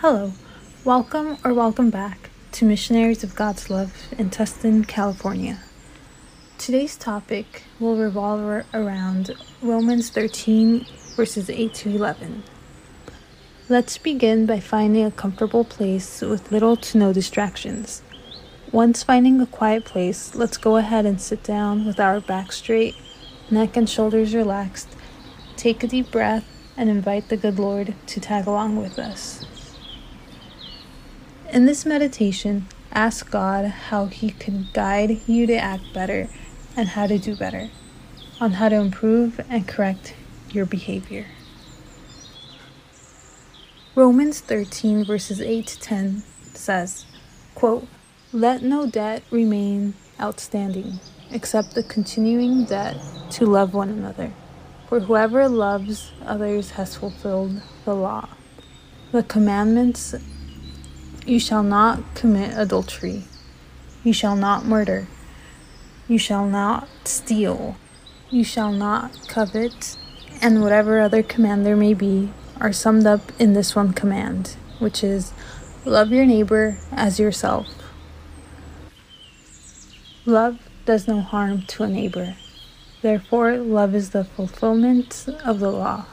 [0.00, 0.32] Hello,
[0.82, 5.58] welcome or welcome back to Missionaries of God's Love in Tustin, California.
[6.56, 10.86] Today's topic will revolve around Romans 13,
[11.16, 12.44] verses 8 to 11.
[13.68, 18.00] Let's begin by finding a comfortable place with little to no distractions.
[18.72, 22.94] Once finding a quiet place, let's go ahead and sit down with our back straight,
[23.50, 24.88] neck and shoulders relaxed.
[25.58, 29.44] Take a deep breath and invite the good Lord to tag along with us.
[31.52, 36.28] In this meditation, ask God how He can guide you to act better
[36.76, 37.70] and how to do better,
[38.40, 40.14] on how to improve and correct
[40.50, 41.26] your behavior.
[43.96, 46.22] Romans 13, verses 8 to 10
[46.54, 47.06] says,
[47.56, 47.88] quote,
[48.32, 51.00] Let no debt remain outstanding,
[51.32, 52.96] except the continuing debt
[53.32, 54.32] to love one another.
[54.88, 58.28] For whoever loves others has fulfilled the law.
[59.10, 60.14] The commandments
[61.26, 63.24] you shall not commit adultery.
[64.02, 65.06] You shall not murder.
[66.08, 67.76] You shall not steal.
[68.30, 69.96] You shall not covet.
[70.40, 75.04] And whatever other command there may be are summed up in this one command, which
[75.04, 75.32] is
[75.84, 77.66] love your neighbor as yourself.
[80.26, 82.36] Love does no harm to a neighbor.
[83.02, 86.06] Therefore, love is the fulfillment of the law.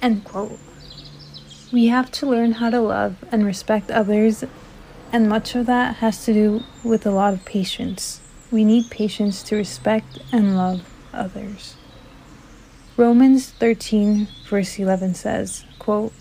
[0.00, 0.58] End quote.
[1.72, 4.42] We have to learn how to love and respect others,
[5.12, 8.20] and much of that has to do with a lot of patience.
[8.50, 11.76] We need patience to respect and love others.
[12.96, 16.12] Romans 13, verse 11 says, quote,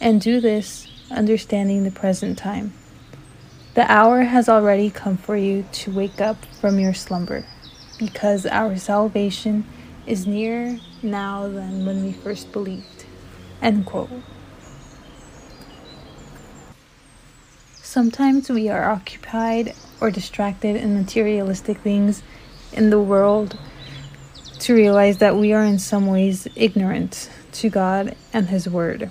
[0.00, 2.72] And do this, understanding the present time.
[3.74, 7.44] The hour has already come for you to wake up from your slumber,
[8.00, 9.64] because our salvation
[10.08, 13.04] is nearer now than when we first believed.
[13.62, 14.10] End quote.
[17.98, 22.22] Sometimes we are occupied or distracted in materialistic things
[22.72, 23.58] in the world
[24.60, 29.10] to realize that we are in some ways ignorant to God and His Word.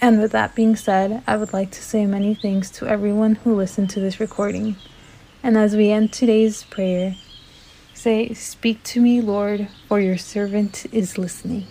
[0.00, 3.56] And with that being said, I would like to say many thanks to everyone who
[3.56, 4.76] listened to this recording.
[5.42, 7.16] And as we end today's prayer,
[7.94, 11.66] say, Speak to me, Lord, for your servant is listening.